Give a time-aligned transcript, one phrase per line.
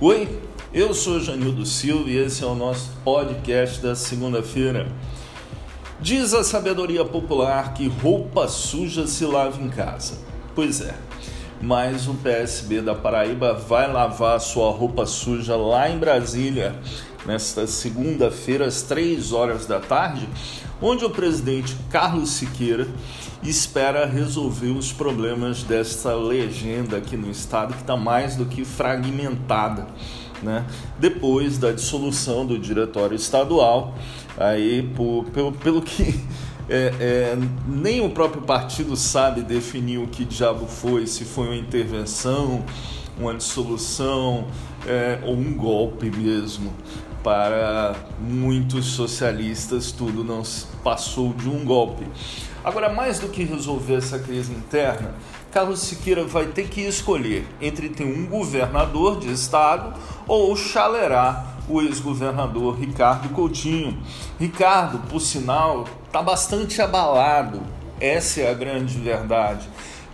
[0.00, 0.28] Oi,
[0.72, 4.88] eu sou Janildo Silva e esse é o nosso podcast da segunda-feira.
[6.00, 10.18] Diz a sabedoria popular que roupa suja se lava em casa.
[10.52, 10.96] Pois é,
[11.62, 16.74] mas o PSB da Paraíba vai lavar sua roupa suja lá em Brasília
[17.26, 20.28] nesta segunda-feira às três horas da tarde,
[20.80, 22.86] onde o presidente Carlos Siqueira
[23.42, 29.86] espera resolver os problemas dessa legenda aqui no estado que está mais do que fragmentada.
[30.42, 30.64] Né?
[30.98, 33.94] Depois da dissolução do diretório estadual,
[34.36, 36.20] aí por, pelo, pelo que
[36.68, 41.56] é, é, nem o próprio partido sabe definir o que diabo foi, se foi uma
[41.56, 42.62] intervenção,
[43.18, 44.46] uma dissolução
[44.86, 46.72] é, ou um golpe mesmo
[47.24, 50.42] para muitos socialistas tudo não
[50.84, 52.06] passou de um golpe.
[52.62, 55.14] Agora, mais do que resolver essa crise interna,
[55.50, 61.80] Carlos Siqueira vai ter que escolher entre ter um governador de estado ou chalerar o
[61.80, 63.98] ex-governador Ricardo Coutinho.
[64.38, 67.62] Ricardo, por sinal, está bastante abalado.
[67.98, 69.66] Essa é a grande verdade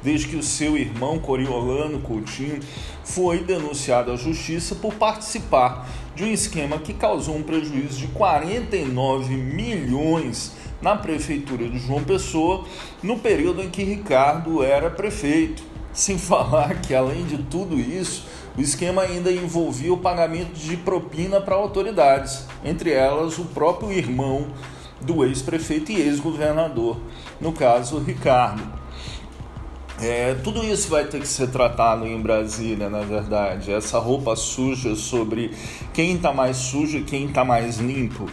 [0.02, 2.60] desde que o seu irmão Coriolano Coutinho
[3.04, 5.86] foi denunciado à justiça por participar
[6.20, 12.66] de um esquema que causou um prejuízo de 49 milhões na prefeitura de João Pessoa
[13.02, 15.62] no período em que Ricardo era prefeito.
[15.94, 21.40] Sem falar que, além de tudo isso, o esquema ainda envolvia o pagamento de propina
[21.40, 24.48] para autoridades, entre elas o próprio irmão
[25.00, 26.98] do ex-prefeito e ex-governador,
[27.40, 28.62] no caso Ricardo.
[30.02, 33.70] É, tudo isso vai ter que ser tratado em Brasília, na verdade.
[33.70, 35.50] Essa roupa suja sobre
[35.92, 38.26] quem está mais sujo e quem está mais limpo.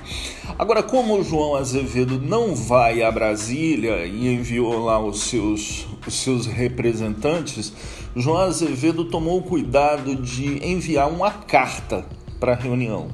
[0.57, 6.13] Agora, como o João Azevedo não vai a Brasília e enviou lá os seus, os
[6.13, 7.73] seus representantes,
[8.15, 12.05] João Azevedo tomou o cuidado de enviar uma carta
[12.39, 13.09] para a reunião.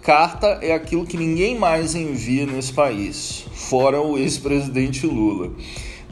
[0.00, 5.52] Carta é aquilo que ninguém mais envia nesse país, fora o ex-presidente Lula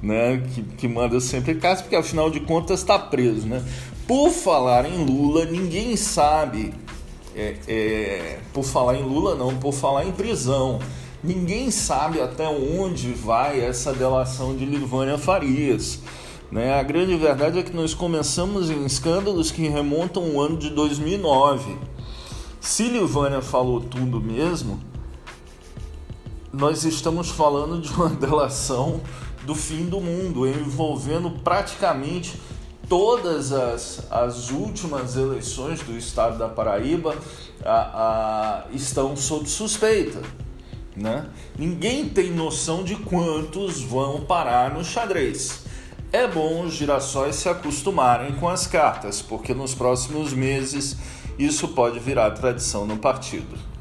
[0.03, 3.47] né, que, que manda sempre caso, porque afinal de contas está preso.
[3.47, 3.63] Né?
[4.07, 6.73] Por falar em Lula, ninguém sabe,
[7.35, 10.79] é, é, por falar em Lula não, por falar em prisão,
[11.23, 16.01] ninguém sabe até onde vai essa delação de Livânia Farias.
[16.51, 16.79] Né?
[16.79, 21.77] A grande verdade é que nós começamos em escândalos que remontam ao ano de 2009.
[22.61, 24.81] Se Livânia falou tudo mesmo,
[26.53, 29.01] nós estamos falando de uma delação
[29.49, 32.39] do fim do mundo, envolvendo praticamente
[32.87, 37.17] todas as, as últimas eleições do estado da Paraíba
[37.65, 40.21] a, a, estão sob suspeita.
[40.95, 41.27] Né?
[41.59, 45.61] Ninguém tem noção de quantos vão parar no xadrez.
[46.13, 50.95] É bom os girassóis se acostumarem com as cartas, porque nos próximos meses
[51.39, 53.78] isso pode virar tradição no partido.